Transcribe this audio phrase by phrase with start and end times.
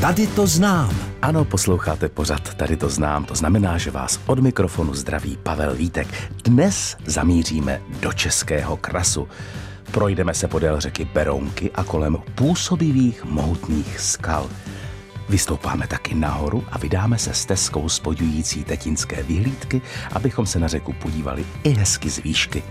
[0.00, 0.96] Tady to znám.
[1.22, 3.24] Ano, posloucháte pořad, tady to znám.
[3.24, 6.30] To znamená, že vás od mikrofonu zdraví Pavel Vítek.
[6.44, 9.28] Dnes zamíříme do Českého krasu.
[9.90, 14.50] Projdeme se podél řeky Berounky a kolem působivých mohutných skal.
[15.28, 19.82] Vystoupáme taky nahoru a vydáme se stezkou spojující tetinské vyhlídky,
[20.12, 22.62] abychom se na řeku podívali i hezky z výšky.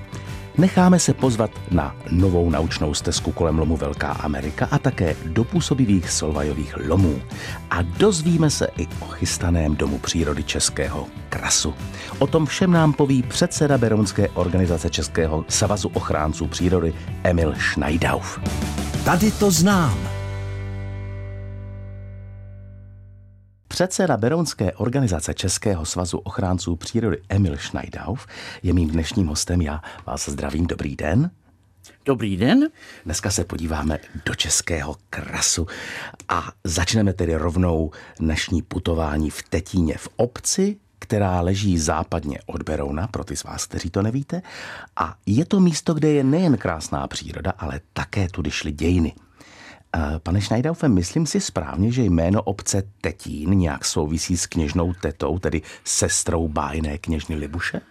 [0.59, 6.11] Necháme se pozvat na novou naučnou stezku kolem lomu Velká Amerika a také do působivých
[6.11, 7.21] solvajových lomů.
[7.69, 11.73] A dozvíme se i o chystaném domu přírody Českého krasu.
[12.19, 18.39] O tom všem nám poví předseda Berounské organizace Českého svazu ochránců přírody Emil Schneidauf.
[19.05, 20.08] Tady to znám.
[23.71, 28.27] Předseda Berounské organizace Českého svazu ochránců přírody Emil Schneidauf
[28.63, 29.61] je mým dnešním hostem.
[29.61, 31.31] Já vás zdravím, dobrý den.
[32.05, 32.67] Dobrý den.
[33.05, 35.67] Dneska se podíváme do Českého krasu
[36.29, 43.07] a začneme tedy rovnou dnešní putování v Tetíně v obci, která leží západně od Berouna,
[43.07, 44.41] pro ty z vás, kteří to nevíte.
[44.95, 49.13] A je to místo, kde je nejen krásná příroda, ale také tudy šly dějiny.
[50.23, 55.61] Pane Schneidaufe, myslím si správně, že jméno obce Tetín nějak souvisí s kněžnou tetou, tedy
[55.83, 57.81] sestrou bájné kněžny Libuše?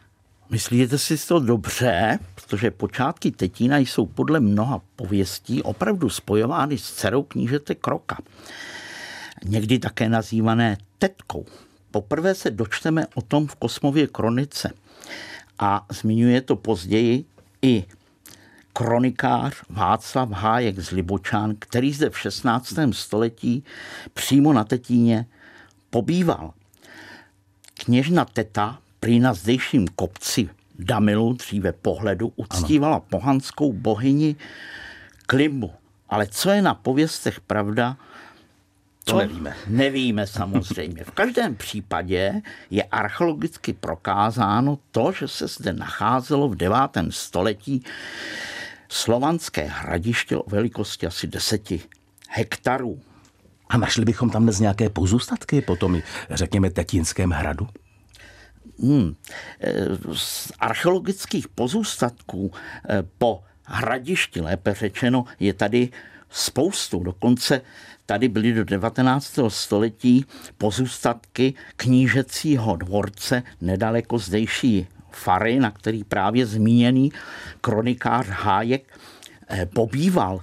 [0.51, 7.23] Myslíte si to dobře, protože počátky Tetína jsou podle mnoha pověstí opravdu spojovány s dcerou
[7.23, 8.19] knížete Kroka.
[9.45, 11.47] Někdy také nazývané tetkou.
[11.91, 14.73] Poprvé se dočteme o tom v Kosmově kronice
[15.59, 17.25] a zmiňuje to později
[17.63, 17.85] i
[18.79, 22.75] kronikář Václav Hájek z Libočán, který zde v 16.
[22.93, 23.65] století
[24.15, 25.27] přímo na Tetíně
[25.91, 26.53] pobýval.
[27.75, 30.49] Kněžna Teta prý na zdejším kopci
[30.79, 33.05] Damilu, dříve pohledu, uctívala ano.
[33.11, 34.37] pohanskou bohyni
[35.27, 35.71] Klimbu.
[36.09, 37.97] Ale co je na pověstech pravda,
[39.05, 39.57] to nevíme.
[39.67, 41.05] Nevíme samozřejmě.
[41.05, 46.77] V každém případě je archeologicky prokázáno to, že se zde nacházelo v 9.
[47.11, 47.85] století
[48.89, 51.73] slovanské hradiště o velikosti asi 10
[52.29, 53.01] hektarů.
[53.69, 56.01] A našli bychom tam dnes nějaké pozůstatky po tom,
[56.31, 57.69] řekněme, Tetínském hradu?
[58.83, 59.15] Hmm.
[60.13, 62.53] Z archeologických pozůstatků
[62.89, 65.89] eh, po hradišti, lépe řečeno, je tady
[66.31, 67.03] spoustu.
[67.03, 67.61] Dokonce
[68.07, 69.39] tady byly do 19.
[69.49, 70.25] století
[70.59, 77.13] pozůstatky knížecího dvorce nedaleko zdejší fary, na který právě zmíněný
[77.61, 78.99] kronikář Hájek
[79.49, 80.41] eh, pobýval.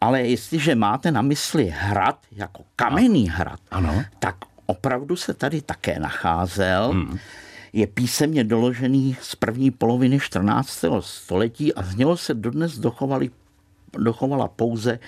[0.00, 4.04] Ale jestliže máte na mysli hrad jako kamenný hrad, ano.
[4.18, 6.90] tak opravdu se tady také nacházel.
[6.92, 7.18] Hmm.
[7.72, 10.84] Je písemně doložený z první poloviny 14.
[11.00, 13.30] století a z něho se dodnes dochovali,
[13.98, 14.98] dochovala pouze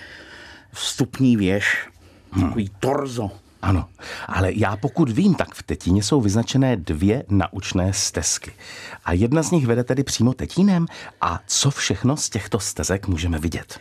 [0.71, 1.87] vstupní věž,
[2.31, 2.43] hmm.
[2.43, 3.31] takový torzo
[3.63, 3.89] ano,
[4.27, 8.51] ale já pokud vím, tak v Tetíně jsou vyznačené dvě naučné stezky.
[9.05, 10.85] A jedna z nich vede tedy přímo Tetínem.
[11.21, 13.79] A co všechno z těchto stezek můžeme vidět?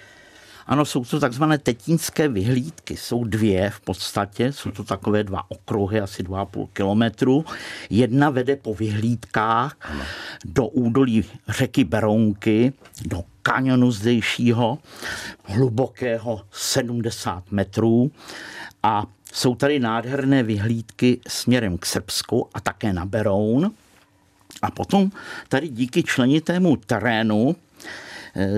[0.67, 2.97] Ano, jsou to takzvané tetínské vyhlídky.
[2.97, 7.45] Jsou dvě v podstatě, jsou to takové dva okruhy, asi 2,5 kilometru.
[7.91, 10.05] Jedna vede po vyhlídkách ano.
[10.45, 12.73] do údolí řeky Berounky,
[13.05, 14.79] do kanionu zdejšího,
[15.45, 18.11] hlubokého 70 metrů.
[18.83, 23.73] A jsou tady nádherné vyhlídky směrem k Srbsku a také na Beroun.
[24.63, 25.11] A potom
[25.49, 27.57] tady díky členitému terénu
[28.37, 28.49] e,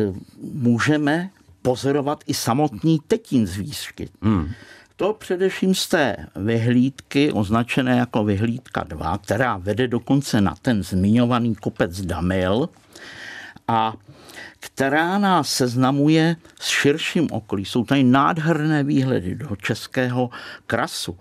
[0.40, 1.30] můžeme
[1.62, 4.08] pozorovat i samotný Tetín z výšky.
[4.22, 4.50] Hmm.
[4.96, 11.54] To především z té vyhlídky, označené jako vyhlídka 2, která vede dokonce na ten zmiňovaný
[11.54, 12.68] kopec Damil
[13.68, 13.94] a
[14.61, 17.65] která nás seznamuje s širším okolí.
[17.65, 20.31] Jsou tady nádherné výhledy do českého
[20.67, 21.19] krasu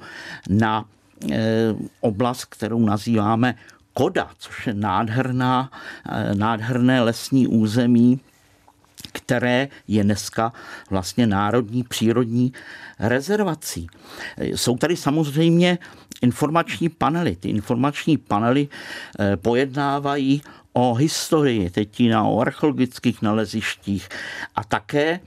[0.50, 0.85] na
[1.31, 3.56] e, oblast, kterou nazýváme
[3.94, 5.72] Koda, což je nádherná,
[6.09, 8.19] e, nádherné lesní území,
[9.25, 10.53] které je dneska
[10.89, 12.53] vlastně národní přírodní
[13.00, 13.88] rezervací.
[14.38, 15.77] Jsou tady samozřejmě
[16.21, 17.36] informační panely.
[17.36, 18.68] Ty informační panely
[19.19, 20.42] e, pojednávají
[20.74, 24.09] o historii Tetína, o archeologických nalezištích
[24.56, 25.19] a také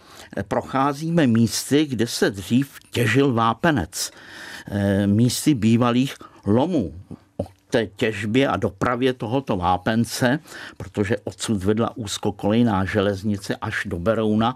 [0.49, 4.11] procházíme místy, kde se dřív těžil vápenec.
[4.71, 6.15] Eh, místy bývalých
[6.47, 6.95] lomů
[7.71, 10.39] té těžbě a dopravě tohoto vápence,
[10.77, 14.55] protože odsud vedla úzkokolejná železnice až do Berouna,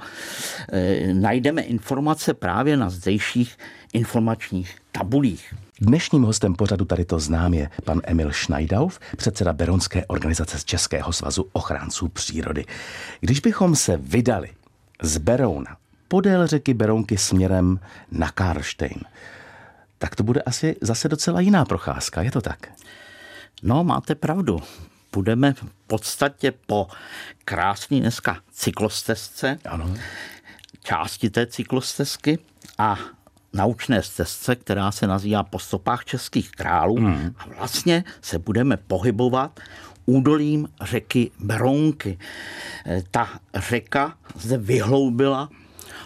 [0.72, 3.58] eh, najdeme informace právě na zdejších
[3.92, 5.54] informačních tabulích.
[5.80, 11.12] Dnešním hostem pořadu tady to znám je pan Emil Schneidauf, předseda Beronské organizace z Českého
[11.12, 12.64] svazu ochránců přírody.
[13.20, 14.48] Když bychom se vydali
[15.02, 15.76] z Berouna
[16.08, 17.80] podél řeky Berounky směrem
[18.10, 19.00] na Karlštejn,
[20.00, 22.72] tak to bude asi zase docela jiná procházka, je to tak?
[23.62, 24.60] No, máte pravdu.
[25.12, 26.88] Budeme v podstatě po
[27.44, 29.94] krásný dneska cyklostezce, ano.
[30.82, 32.38] části té cyklostezky
[32.78, 32.98] a
[33.52, 36.96] naučné stezce, která se nazývá Po stopách českých králů.
[36.96, 37.34] Hmm.
[37.38, 39.60] A vlastně se budeme pohybovat
[40.06, 42.18] údolím řeky Berounky.
[42.86, 45.48] E, ta řeka zde vyhloubila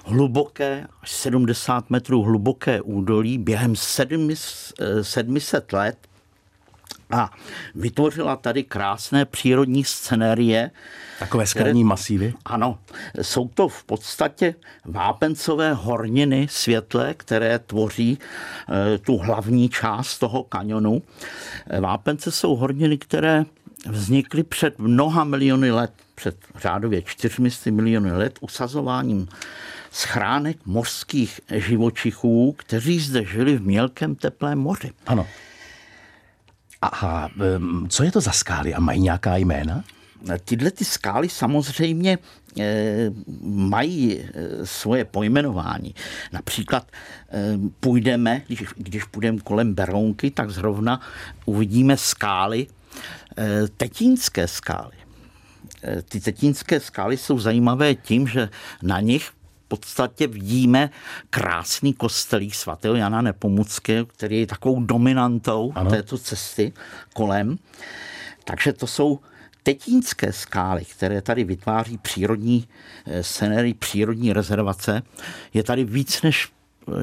[0.05, 3.75] hluboké, až 70 metrů hluboké údolí během
[5.03, 5.99] 700 let
[7.11, 7.31] a
[7.75, 10.71] vytvořila tady krásné přírodní scenérie.
[11.19, 12.35] Takové skalní masívy?
[12.45, 12.79] Ano,
[13.23, 14.55] jsou to v podstatě
[14.85, 18.19] vápencové horniny světle, které tvoří
[18.95, 21.03] e, tu hlavní část toho kanionu.
[21.71, 23.45] E, vápence jsou horniny, které
[23.87, 29.29] vznikly před mnoha miliony let, před řádově 400 miliony let usazováním
[29.91, 34.91] schránek mořských živočichů, kteří zde žili v mělkém teplém moři.
[35.07, 35.27] Ano.
[36.83, 37.29] A
[37.89, 39.85] co je to za skály a mají nějaká jména?
[40.45, 42.19] Tyhle ty skály samozřejmě
[42.61, 43.11] eh,
[43.45, 45.95] mají eh, svoje pojmenování.
[46.33, 46.87] Například
[47.81, 51.01] půjdeme, když, když půjdeme kolem Berounky, tak zrovna
[51.45, 52.67] uvidíme skály,
[53.77, 54.97] tetínské skály.
[56.09, 58.49] Ty tetínské skály jsou zajímavé tím, že
[58.83, 59.31] na nich
[59.69, 60.91] podstatě vidíme
[61.31, 65.91] krásný kostelík svatého Jana Nepomuckého, který je takovou dominantou ano.
[65.91, 66.73] této cesty
[67.15, 67.59] kolem.
[68.45, 69.21] Takže to jsou
[69.63, 72.69] tetínské skály, které tady vytváří přírodní
[73.07, 75.03] eh, scenéry, přírodní rezervace.
[75.55, 76.53] Je tady víc než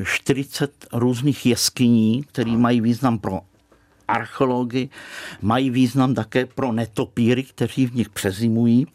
[0.03, 3.41] 40 eh, různých jeskyní, které mají význam pro
[4.11, 4.89] archeology,
[5.41, 8.87] mají význam také pro netopíry, kteří v nich přezimují.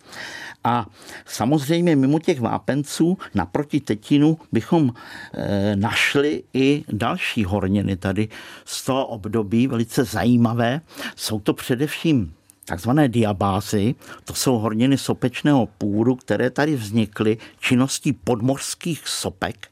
[0.64, 0.86] A
[1.26, 4.92] samozřejmě mimo těch vápenců naproti Tetinu bychom
[5.34, 8.28] e, našli i další horniny tady
[8.64, 10.80] z toho období, velice zajímavé.
[11.16, 12.32] Jsou to především
[12.64, 19.68] takzvané diabázy, to jsou horniny sopečného půdu, které tady vznikly činností podmořských sopek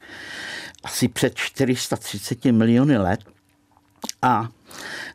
[0.85, 3.19] asi před 430 miliony let.
[4.21, 4.49] A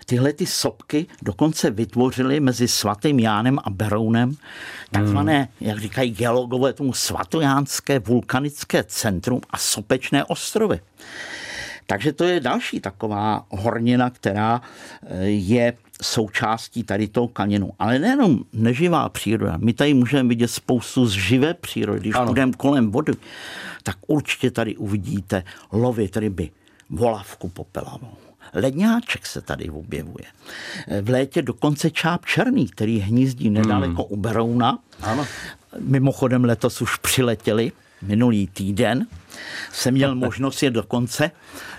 [0.07, 4.37] tyhle ty sopky dokonce vytvořily mezi svatým Jánem a Berounem
[4.91, 5.69] takzvané, hmm.
[5.69, 10.81] jak říkají geologové, tomu svatojánské vulkanické centrum a sopečné ostrovy.
[11.87, 14.61] Takže to je další taková hornina, která
[15.03, 17.73] eh, je součástí tady toho kaněnu.
[17.79, 19.57] Ale nejenom neživá příroda.
[19.57, 22.01] My tady můžeme vidět spoustu z živé přírody.
[22.01, 23.13] Když půjdeme kolem vody,
[23.83, 26.51] tak určitě tady uvidíte lovit ryby,
[26.91, 30.27] volavku popelavou Ledňáček se tady objevuje.
[31.01, 34.13] V létě dokonce čáp černý, který hnízdí nedaleko hmm.
[34.13, 34.79] u Berouna.
[35.03, 35.27] Ano.
[35.79, 37.73] Mimochodem letos už přiletěli
[38.03, 39.07] minulý týden.
[39.73, 41.31] Jsem měl možnost je dokonce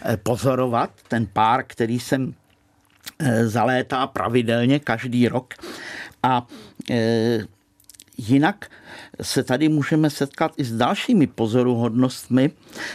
[0.02, 2.34] eh, pozorovat, ten pár, který jsem
[3.19, 5.54] eh, zalétá pravidelně každý rok.
[6.24, 6.48] A
[6.92, 7.46] eh,
[8.18, 8.72] Jinak
[9.22, 12.52] se tady můžeme setkat i s dalšími pozoruhodnostmi.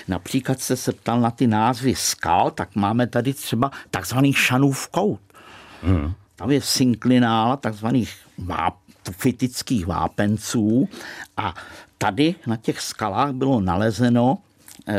[0.08, 5.20] Například se se ptal na ty názvy skal, tak máme tady třeba takzvaný šanův kout.
[5.82, 6.12] Hmm.
[6.36, 8.74] Tam je synklinála takzvaných váp,
[9.10, 10.88] fitických vápenců
[11.36, 11.54] a
[11.98, 14.38] tady na těch skalách bylo nalezeno
[14.88, 14.94] eh,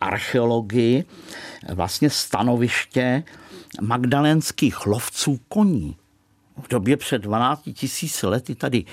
[0.00, 1.04] archeologii
[1.74, 3.22] vlastně stanoviště
[3.80, 5.96] magdalenských lovců koní
[6.62, 8.84] v době před 12 tisíc lety tady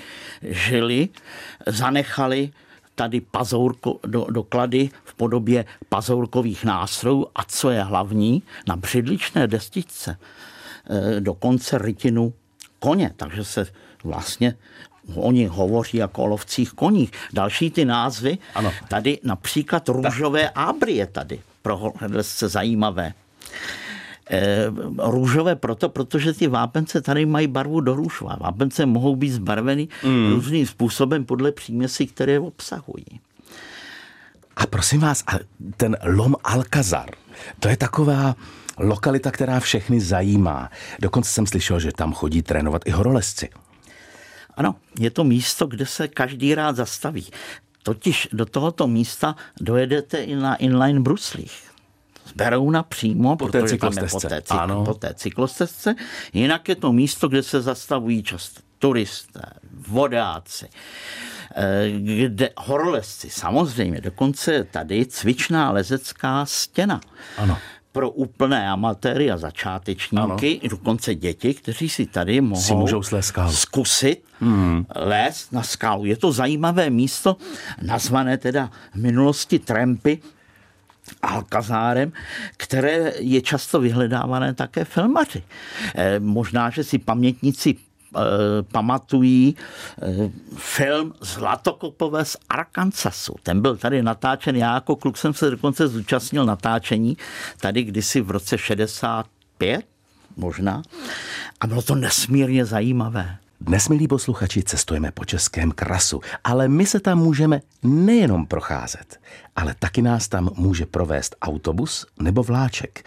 [0.42, 1.08] žili,
[1.66, 2.50] zanechali
[2.94, 10.16] tady pazourko, do, doklady v podobě pazourkových nástrojů a co je hlavní, na břidličné destičce
[11.16, 12.32] e, dokonce rytinu
[12.78, 13.66] koně, takže se
[14.04, 14.54] vlastně
[15.14, 17.10] oni hovoří jako o lovcích koních.
[17.32, 18.72] Další ty názvy, ano.
[18.88, 23.12] tady například růžové ábry je tady pro hledce zajímavé.
[24.32, 28.36] Eh, růžové proto, protože ty vápence tady mají barvu do růžova.
[28.40, 30.32] Vápence mohou být zbarveny mm.
[30.32, 33.20] různým způsobem podle příměsí, které obsahují.
[34.56, 35.38] A prosím vás, a
[35.76, 37.10] ten Lom Alcazar,
[37.60, 38.36] to je taková
[38.78, 40.70] lokalita, která všechny zajímá.
[41.00, 43.48] Dokonce jsem slyšel, že tam chodí trénovat i horolezci.
[44.54, 47.26] Ano, je to místo, kde se každý rád zastaví.
[47.82, 51.69] Totiž do tohoto místa dojedete i na inline bruslích
[52.30, 54.28] z Berouna přímo, po té cyklostezce.
[54.28, 54.84] Po té, ano.
[54.84, 55.94] po té cyklostezce.
[56.32, 59.42] Jinak je to místo, kde se zastavují často turisté,
[59.88, 60.68] vodáci,
[61.56, 61.90] eh,
[62.26, 67.00] kde horolezci, samozřejmě, dokonce tady cvičná lezecká stěna.
[67.38, 67.58] Ano
[67.92, 70.70] pro úplné amatéry a začátečníky, ano.
[70.70, 73.02] dokonce děti, kteří si tady mohou si můžou
[73.50, 74.86] zkusit hmm.
[74.96, 76.04] lézt na skálu.
[76.04, 77.36] Je to zajímavé místo,
[77.82, 80.18] nazvané teda v minulosti Trampy,
[81.30, 82.12] Alkazárem,
[82.56, 85.42] které je často vyhledávané také filmaři.
[85.94, 88.20] Eh, možná, že si pamětníci eh,
[88.72, 93.34] pamatují eh, film Zlatokopové z Arkansasu.
[93.42, 97.16] Ten byl tady natáčen, já jako kluk jsem se dokonce zúčastnil natáčení
[97.60, 99.84] tady kdysi v roce 65
[100.36, 100.82] možná.
[101.60, 103.36] A bylo to nesmírně zajímavé.
[103.62, 109.20] Dnes, milí posluchači, cestujeme po Českém krasu, ale my se tam můžeme nejenom procházet,
[109.56, 113.04] ale taky nás tam může provést autobus nebo vláček.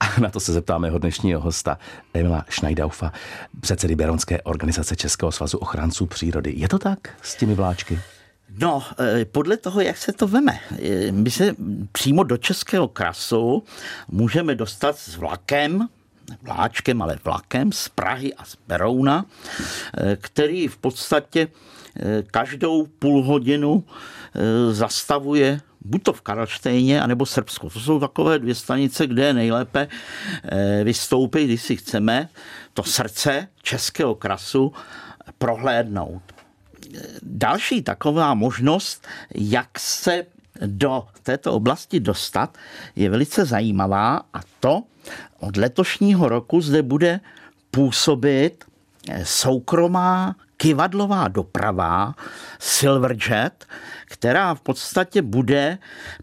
[0.00, 1.78] A na to se zeptáme jeho dnešního hosta,
[2.14, 3.12] Emila Schneidaufa,
[3.60, 6.52] předsedy Beronské organizace Českého svazu ochránců přírody.
[6.56, 8.00] Je to tak s těmi vláčky?
[8.58, 10.58] No, eh, podle toho, jak se to veme.
[10.82, 11.54] Eh, my se
[11.92, 13.64] přímo do Českého krasu
[14.08, 15.88] můžeme dostat s vlakem,
[16.42, 19.24] vláčkem, ale vlakem z Prahy a z Berouna,
[19.98, 23.84] eh, který v podstatě eh, každou půl hodinu
[24.34, 27.70] eh, zastavuje buď to v Karlštejně, anebo Srbsku.
[27.70, 29.88] To jsou takové dvě stanice, kde je nejlépe
[30.84, 32.28] vystoupit, když si chceme
[32.74, 34.72] to srdce českého krasu
[35.38, 36.22] prohlédnout.
[37.22, 40.26] Další taková možnost, jak se
[40.66, 42.58] do této oblasti dostat,
[42.96, 44.82] je velice zajímavá a to
[45.40, 47.20] od letošního roku zde bude
[47.70, 48.64] působit
[49.08, 52.14] eh, soukromá kivadlová doprava
[52.58, 53.66] Silverjet,
[54.04, 55.78] která v podstatě bude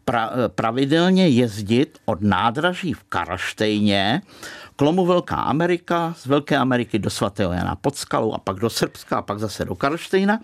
[0.06, 4.22] pra, pravidelně jezdit od nádraží v Karlštejně
[4.76, 9.18] Klomu Velká Amerika, z Velké Ameriky do svatého Jana pod Skalou a pak do Srbska
[9.18, 10.40] a pak zase do Karlštejna.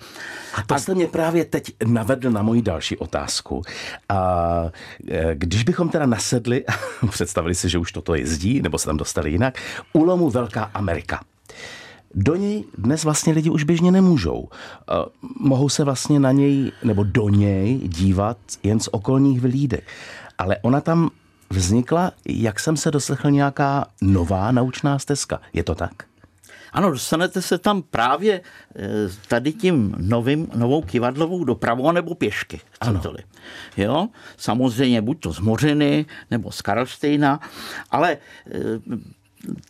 [0.54, 3.62] A to jste mě právě teď navedl na moji další otázku.
[4.10, 4.64] A
[5.08, 6.66] e, když bychom teda nasedli,
[7.10, 9.58] představili si, že už toto jezdí, nebo se tam dostali jinak,
[9.94, 11.20] u lomu Velká Amerika.
[12.16, 14.50] Do něj dnes vlastně lidi už běžně nemůžou.
[15.40, 19.84] Mohou se vlastně na něj nebo do něj dívat jen z okolních vylídek.
[20.38, 21.10] Ale ona tam
[21.50, 25.42] vznikla, jak jsem se doslechl, nějaká nová naučná stezka.
[25.54, 25.94] Je to tak?
[26.74, 28.42] Ano, dostanete se tam právě
[28.76, 28.82] eh,
[29.28, 33.24] tady tím novým, novou kivadlovou dopravou nebo pěšky, chcete-li.
[33.78, 37.40] Jo, samozřejmě buď to z Mořiny nebo z Karlštejna,
[37.92, 38.18] ale
[38.48, 38.60] eh,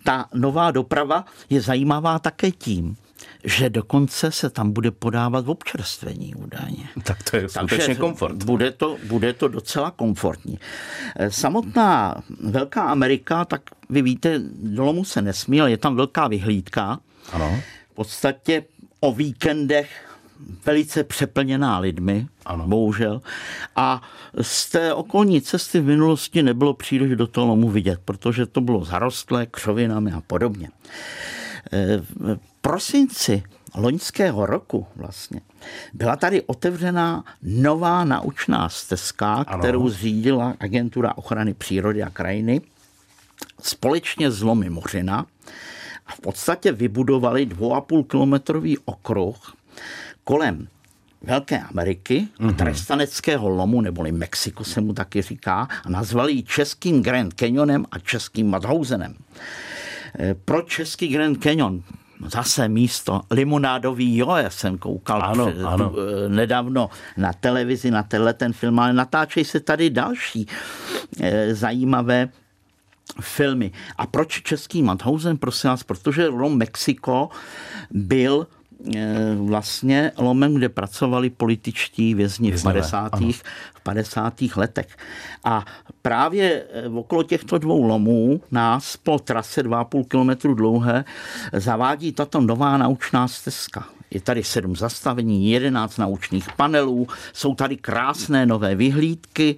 [0.04, 2.96] ta nová doprava je zajímavá také tím,
[3.44, 6.90] že dokonce se tam bude podávat v občerstvení údajně.
[7.04, 8.44] Tak to je skutečně komfort.
[8.44, 10.60] Bude to, bude to docela komfortní.
[11.16, 16.28] Eh, samotná Velká Amerika, tak vy víte, do Lomu se nesmí, ale je tam velká
[16.28, 17.00] vyhlídka.
[17.32, 17.60] Ano.
[17.92, 18.64] V podstatě
[19.00, 20.13] o víkendech
[20.66, 22.68] velice přeplněná lidmi, ano.
[22.68, 23.22] bohužel.
[23.76, 24.02] A
[24.42, 28.86] z té okolní cesty v minulosti nebylo příliš do toho lomu vidět, protože to bylo
[28.86, 30.70] zarostlé křovinami a podobně.
[31.72, 33.44] Eh, v prosinci
[33.76, 35.42] loňského roku vlastně
[35.94, 39.60] byla tady otevřená nová naučná stezka, ano.
[39.60, 42.62] kterou zřídila Agentura ochrany přírody a krajiny
[43.62, 45.26] společně s Lomy Mořina
[46.08, 49.54] a v podstatě vybudovali 2,5 kilometrový okruh
[50.24, 50.68] kolem
[51.24, 52.56] Velké Ameriky, mm-hmm.
[52.56, 58.00] trestaneckého lomu, neboli Mexiko se mu taky říká, a nazvali ji Českým Grand Canyonem a
[58.00, 59.16] Českým Madhousenem.
[60.20, 61.84] Eh, pro Český Grand Canyon
[62.28, 65.94] zase místo limonádový jo, já jsem koukal ano, před, ano.
[66.26, 70.48] Eh, nedávno na televizi, na tenhle ten film, ale natáčejí se tady další
[71.20, 72.30] e, zajímavé
[73.22, 73.72] filmy.
[73.98, 77.30] A proč český Madhausen, prosím vás, protože Rom Mexiko
[77.92, 78.48] byl
[79.36, 83.12] vlastně lomem, kde pracovali političtí vězni v 50.
[83.76, 84.34] v 50.
[84.56, 84.98] letech.
[85.44, 85.66] A
[86.02, 91.06] právě eh, okolo těchto dvou lomů nás po trase 2,5 km dlouhé
[91.54, 93.86] zavádí tato nová naučná stezka.
[94.12, 99.56] Je tady sedm zastavení, jedenáct naučných panelů, jsou tady krásné nové vyhlídky,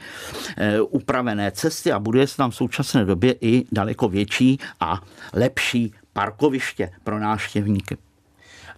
[0.58, 5.02] e, upravené cesty a buduje se tam v současné době i daleko větší a
[5.34, 7.98] lepší parkoviště pro návštěvníky.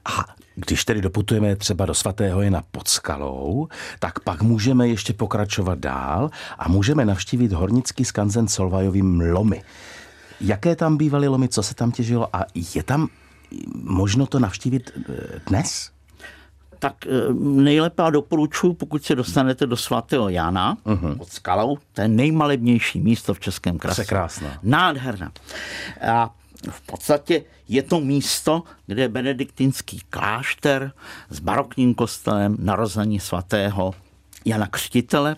[0.05, 3.67] A když tedy doputujeme třeba do svatého Jena pod skalou,
[3.99, 9.61] tak pak můžeme ještě pokračovat dál a můžeme navštívit hornický skanzen Solvajovým lomy.
[10.41, 12.45] Jaké tam bývaly lomy, co se tam těžilo a
[12.75, 13.07] je tam
[13.83, 15.13] možno to navštívit eh,
[15.47, 15.91] dnes?
[16.79, 21.17] tak eh, nejlépe a doporučuji, pokud se dostanete do svatého Jana uh-huh.
[21.17, 24.01] pod skalou, to je nejmalebnější místo v Českém krasu.
[24.01, 24.59] Překrásná.
[24.63, 25.31] Nádherná.
[26.07, 26.35] A
[26.71, 30.91] v podstatě je to místo, kde je benediktinský klášter
[31.29, 33.93] s barokním kostelem narození svatého
[34.45, 35.35] Jana Křtitele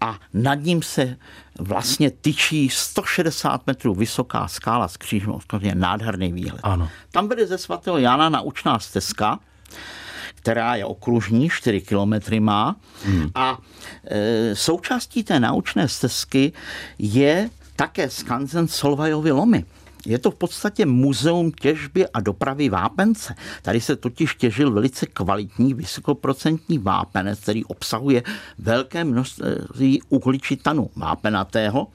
[0.00, 1.16] a nad ním se
[1.58, 6.60] vlastně tyčí 160 metrů vysoká skála s křížem, je nádherný výhled.
[6.62, 6.88] Ano.
[7.10, 9.38] Tam bude ze svatého Jana naučná stezka,
[10.34, 12.76] která je okružní, 4 kilometry má.
[13.04, 13.30] Hmm.
[13.34, 13.58] A
[14.04, 16.52] e, součástí té naučné stezky
[16.98, 19.64] je také skanzen Solvajovy lomy.
[20.06, 23.34] Je to v podstatě muzeum těžby a dopravy vápence.
[23.62, 28.22] Tady se totiž těžil velice kvalitní vysokoprocentní vápenec, který obsahuje
[28.58, 31.86] velké množství uhličitanu vápenatého.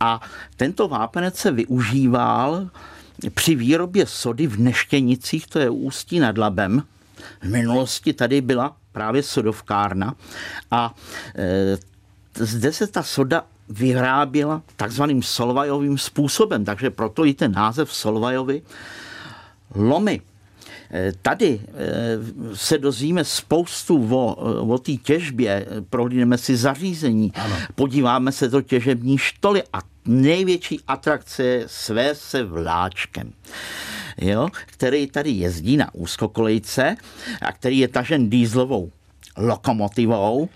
[0.00, 0.20] A
[0.56, 2.70] tento vápenec se využíval
[3.34, 6.82] při výrobě sody v Neštěnicích, to je Ústí nad Labem.
[7.42, 10.14] V minulosti tady byla právě sodovkárna
[10.70, 10.94] a
[11.34, 11.78] e,
[12.34, 18.62] zde se ta soda vyráběla takzvaným solvajovým způsobem, takže proto i ten název Solvajovi
[19.74, 20.20] lomy.
[20.92, 21.76] Eh, tady eh,
[22.54, 24.34] se dozvíme spoustu o,
[24.74, 27.56] o té těžbě, prohlídneme si zařízení, ano.
[27.74, 33.32] podíváme se do těžební štoly a největší atrakce je své se vláčkem.
[34.20, 36.96] Jo, který tady jezdí na úzkokolejce
[37.42, 38.90] a který je tažen dýzlovou
[39.36, 40.48] lokomotivou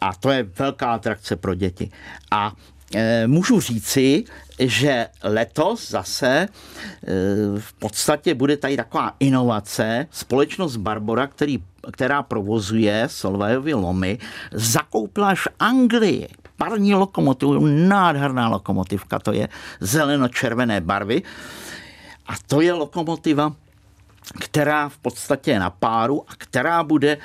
[0.00, 1.90] a to je velká atrakce pro děti.
[2.30, 2.52] A
[2.94, 4.24] e, můžu říci,
[4.58, 6.48] že letos zase e,
[7.58, 10.06] v podstatě bude tady taková inovace.
[10.10, 14.18] Společnost Barbora, který, která provozuje Solvajovy lomy,
[14.52, 19.48] zakoupila až Anglii parní lokomotivu, nádherná lokomotivka, to je
[19.80, 21.22] zeleno-červené barvy.
[22.26, 23.52] A to je lokomotiva
[24.40, 27.18] která v podstatě je na páru a která bude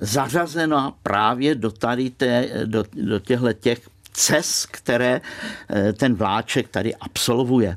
[0.00, 3.80] zařazena právě do tady té, do, do těchto těch
[4.14, 5.20] cest, které
[5.70, 7.76] eh, ten vláček tady absolvuje.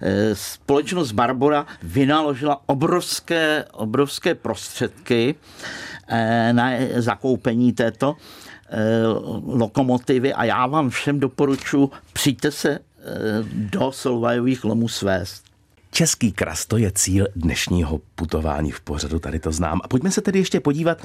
[0.00, 5.34] Eh, společnost Barbora vynaložila obrovské, obrovské prostředky
[6.08, 8.16] eh, na zakoupení této
[9.46, 12.78] lokomotivy a já vám všem doporučuji, přijďte se
[13.52, 15.47] do Solvajových lomů svést.
[15.90, 19.80] Český kras, to je cíl dnešního putování v pořadu, tady to znám.
[19.84, 20.98] A pojďme se tedy ještě podívat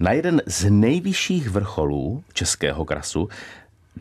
[0.00, 3.28] na jeden z nejvyšších vrcholů Českého krasu,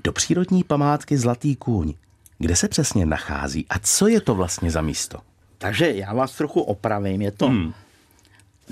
[0.03, 1.93] do přírodní památky Zlatý kůň.
[2.37, 5.19] Kde se přesně nachází a co je to vlastně za místo?
[5.57, 7.21] Takže já vás trochu opravím.
[7.21, 7.73] Je to hmm.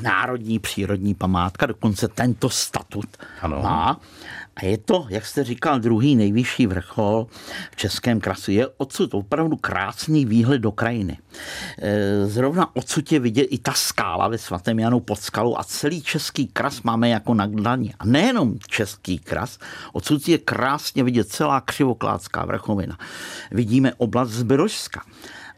[0.01, 3.61] národní přírodní památka, dokonce tento statut ano.
[3.61, 3.99] má.
[4.55, 7.27] A je to, jak jste říkal, druhý nejvyšší vrchol
[7.71, 8.51] v Českém krasu.
[8.51, 11.17] Je odsud opravdu krásný výhled do krajiny.
[11.81, 16.01] E, zrovna odsud je vidět i ta skála ve svatém Janu pod skalou a celý
[16.01, 17.93] český kras máme jako na dlaní.
[17.99, 19.59] A nejenom český kras,
[19.93, 22.97] odsud je krásně vidět celá křivokládská vrchovina.
[23.51, 25.01] Vidíme oblast Zbyrožska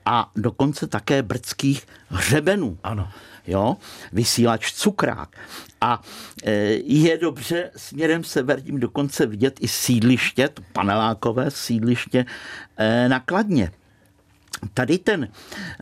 [0.05, 2.77] a dokonce také brdských hřebenů.
[2.83, 3.09] Ano
[3.47, 3.77] jo,
[4.11, 5.37] vysílač cukrák.
[5.81, 6.01] A
[6.43, 6.51] e,
[6.85, 12.25] je dobře směrem severním dokonce vidět i sídliště, to panelákové sídliště
[12.77, 13.71] e, na Kladně.
[14.73, 15.27] Tady, ten,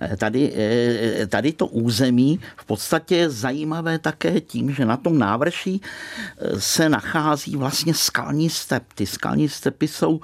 [0.01, 0.53] e, tady,
[1.27, 5.81] tady to území v podstatě je zajímavé také tím, že na tom návrší
[6.57, 8.83] se nachází vlastně skalní step.
[8.95, 10.19] Ty skalní stepy jsou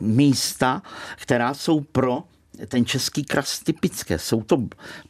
[0.00, 0.82] místa,
[1.16, 2.22] která jsou pro
[2.66, 4.18] ten český kras typické.
[4.18, 4.62] Jsou to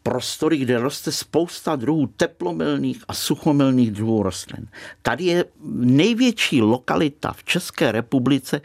[0.03, 4.67] prostory, kde roste spousta druhů teplomilných a suchomilných druhů rostlin.
[5.03, 8.61] Tady je největší lokalita v České republice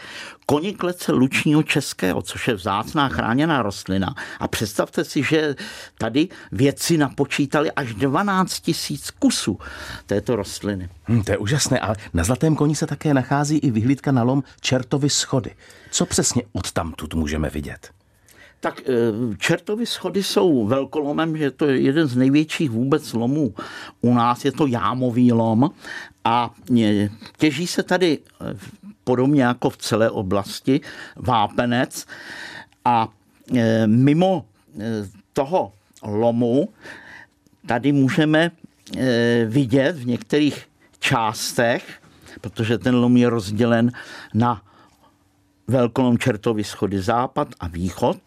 [0.46, 4.15] koniklece lučního českého, což je vzácná chráněná rostlina.
[4.39, 5.56] A představte si, že
[5.98, 9.60] tady vědci napočítali až 12 tisíc kusů
[10.06, 10.89] této rostliny.
[11.04, 14.43] Hmm, to je úžasné, ale na Zlatém koni se také nachází i vyhlídka na lom
[14.62, 15.52] Čertovy schody.
[15.91, 18.03] Co přesně od tamtud můžeme vidět?
[18.63, 23.54] Tak eh, čertovy schody jsou velkolomem, že to je jeden z největších vůbec lomů.
[24.02, 25.69] U nás je to jámový lom
[26.23, 26.54] a
[27.38, 28.56] těží se tady eh,
[29.04, 30.82] podobně jako v celé oblasti
[31.15, 32.06] vápenec
[32.86, 33.08] a
[33.56, 34.45] eh, mimo
[35.34, 35.73] toho
[36.04, 36.69] lomu
[37.67, 38.52] tady můžeme
[39.45, 40.67] vidět v některých
[40.99, 42.02] částech,
[42.41, 43.91] protože ten lom je rozdělen
[44.34, 44.62] na
[45.67, 48.17] velkolom čertovy schody západ a východ,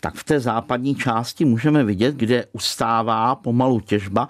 [0.00, 4.28] tak v té západní části můžeme vidět, kde ustává pomalu těžba,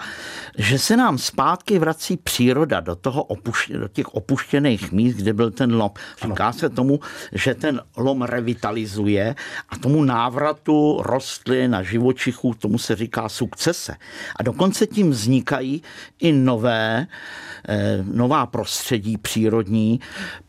[0.59, 5.51] že se nám zpátky vrací příroda do, toho opuště, do těch opuštěných míst, kde byl
[5.51, 5.91] ten lom.
[6.23, 7.01] Říká se tomu,
[7.33, 9.35] že ten lom revitalizuje
[9.69, 13.97] a tomu návratu rostlin a živočichů, tomu se říká sukcese.
[14.37, 15.83] A dokonce tím vznikají
[16.19, 17.07] i nové,
[17.69, 20.01] eh, nová prostředí přírodní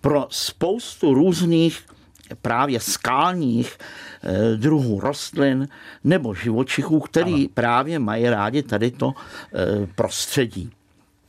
[0.01, 1.94] pro spoustu různých
[2.41, 3.77] právě skálních
[4.23, 5.67] eh, druhů rostlin
[6.03, 7.47] nebo živočichů, který ano.
[7.53, 10.71] právě mají rádi tady to eh, prostředí.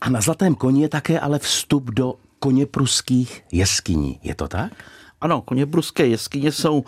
[0.01, 4.19] A na Zlatém koni je také ale vstup do koně pruských jeskyní.
[4.23, 4.71] Je to tak?
[5.21, 6.85] Ano, koněpruské jeskyně jsou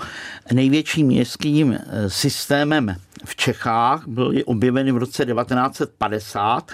[0.53, 2.95] největším jeskyním eh, systémem
[3.25, 6.71] v Čechách, byly objeveny v roce 1950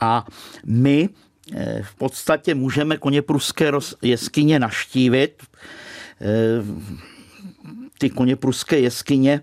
[0.00, 0.26] a
[0.66, 1.08] my
[1.82, 5.42] v podstatě můžeme koněpruské jeskyně naštívit.
[6.20, 6.64] Eh,
[7.98, 9.40] ty koněpruské jeskyně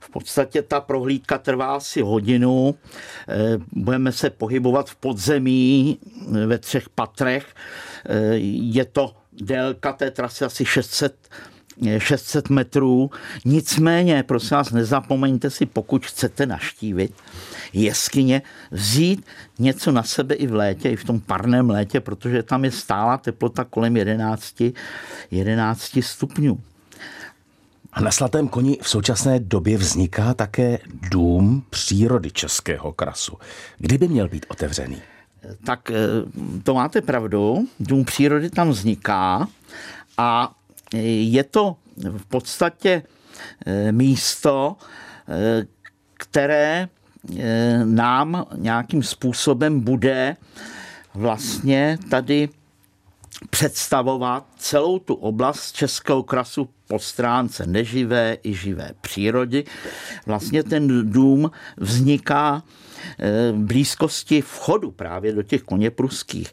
[0.00, 2.74] v podstatě ta prohlídka trvá asi hodinu.
[3.72, 5.98] Budeme se pohybovat v podzemí
[6.46, 7.54] ve třech patrech.
[8.40, 11.28] Je to délka té trasy asi 600
[11.98, 13.10] 600 metrů.
[13.44, 17.12] Nicméně, prosím vás, nezapomeňte si, pokud chcete naštívit
[17.72, 19.26] jeskyně, vzít
[19.58, 23.18] něco na sebe i v létě, i v tom parném létě, protože tam je stála
[23.18, 24.62] teplota kolem 11,
[25.30, 26.60] 11 stupňů.
[27.92, 30.78] A na Slatém koni v současné době vzniká také
[31.10, 33.38] dům přírody Českého krasu.
[33.78, 35.02] Kdyby měl být otevřený?
[35.64, 35.96] tak eh,
[36.62, 39.48] to máte pravdu, dům přírody tam vzniká
[40.18, 40.54] a
[41.02, 43.02] je to v podstatě
[43.66, 44.76] eh, místo,
[46.14, 46.88] které
[47.84, 50.36] nám nějakým způsobem bude
[51.14, 52.48] vlastně tady
[53.50, 59.64] představovat celou tu oblast Českého krasu po stránce neživé i živé přírody.
[60.26, 62.83] Vlastně ten dům vzniká Eh,
[63.52, 66.52] blízkosti vchodu právě do těch koněpruských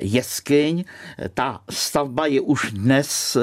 [0.00, 0.84] jeskyň.
[1.34, 3.40] Ta stavba je už dnes eh,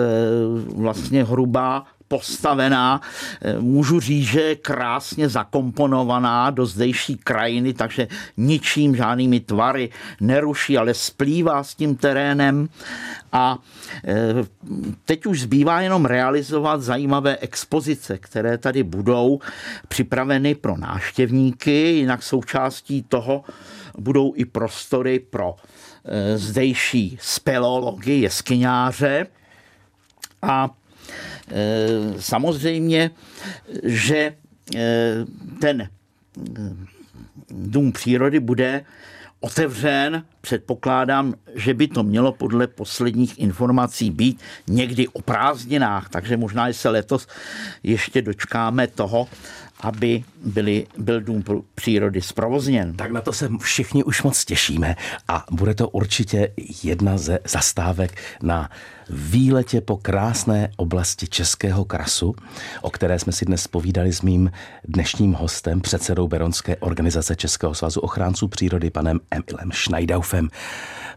[0.76, 3.02] vlastně hrubá postavená,
[3.42, 10.78] eh, můžu říct, že je krásně zakomponovaná do zdejší krajiny, takže ničím, žádnými tvary neruší,
[10.78, 12.68] ale splývá s tím terénem.
[13.32, 13.58] A
[14.04, 14.44] eh,
[15.06, 19.40] teď už zbývá jenom realizovat zajímavé expozice, které tady budou
[19.88, 23.44] připraveny pro náštěvníky, jinak součástí toho
[23.98, 29.28] budou i prostory pro eh, zdejší speleology, jeskyňáře.
[30.42, 30.70] A
[32.20, 33.12] samozřejmě,
[33.84, 34.36] že
[34.76, 35.16] eh,
[35.62, 35.90] ten eh,
[37.50, 38.86] dům přírody bude
[39.40, 40.26] otevřen.
[40.42, 46.90] Předpokládám, že by to mělo podle posledních informací být někdy o prázdninách, takže možná se
[46.90, 47.28] letos
[47.84, 49.28] ještě dočkáme toho,
[49.82, 51.44] aby byli, byl dům
[51.76, 52.94] přírody zprovozněn.
[52.94, 54.96] Tak na to se všichni už moc těšíme
[55.28, 56.52] a bude to určitě
[56.84, 58.70] jedna ze zastávek na
[59.10, 62.36] výletě po krásné oblasti Českého krasu,
[62.82, 64.52] o které jsme si dnes povídali s mým
[64.88, 70.50] dnešním hostem, předsedou Beronské organizace Českého svazu ochránců přírody, panem Emilem Schneidaufem.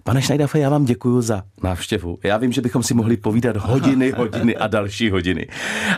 [0.06, 2.18] Pane Schneidafe, já vám děkuji za návštěvu.
[2.22, 5.46] Já vím, že bychom si mohli povídat hodiny, hodiny a další hodiny,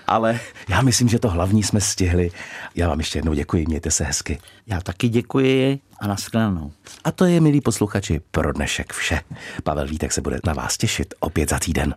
[0.07, 2.31] ale já myslím, že to hlavní jsme stihli.
[2.75, 4.39] Já vám ještě jednou děkuji, mějte se hezky.
[4.67, 6.73] Já taky děkuji a nashledanou.
[7.05, 9.21] A to je, milí posluchači, pro dnešek vše.
[9.63, 11.95] Pavel Vítek se bude na vás těšit opět za týden.